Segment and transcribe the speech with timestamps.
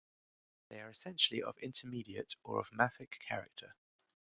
[0.69, 3.75] They are essentially of intermediate or of mafic character.